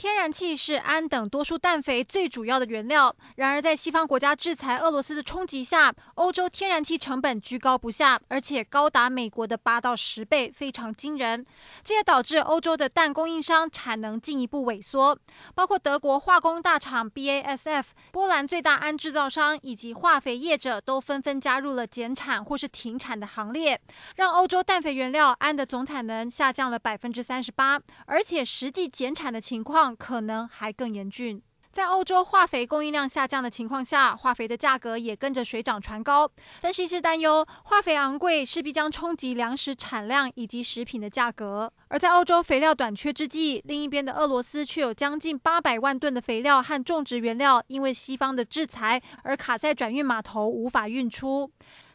[0.00, 3.14] 天然气是氨等多数氮肥最主要的原料。
[3.36, 11.44] 然而，在西方国家制裁俄罗斯的冲击下，欧洲天然气成本居高不下，而且高达美国的八到十倍，非常惊人。
[11.84, 15.18] 这也导致欧洲的氮供应商产能进一步萎缩，
[15.54, 23.78] 包括德国化工大厂 BASF、波兰最大氨制造商以及化肥业者都纷纷加入了减产或是停产的行列，
[24.16, 31.42] 让欧洲氮肥原料氨的总产能下降了百分之三十八，而且实际减产的情况可能还更严峻。
[31.72, 36.28] 在欧洲化肥供应量下降的情况下，化肥的价格也跟着水涨船高。
[36.60, 41.72] 分析师担忧，化肥昂贵势必将冲击粮食产量以及食品的价格。
[41.86, 51.52] 而在欧洲肥料短缺之际，另一边的俄罗斯却有将近八百万吨的肥料和种植原料，因为西方的制裁而卡在转运码头，无法运出。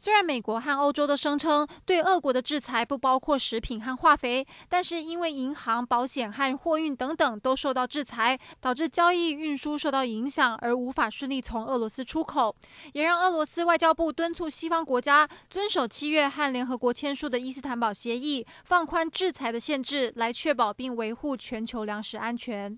[0.00, 12.54] 虽然美国和欧洲都声称对俄国的制裁不包括食品和化肥，但是因为银行、保险和货运等等都受到制裁，导致交易运输受到影响，而无法顺利从俄罗斯出口，
[12.92, 22.76] 也让俄罗斯外交部敦促西方国家遵守七月和联合国签署的伊斯坦堡协议，放宽制裁的限制，来确保并维护全球粮食安全。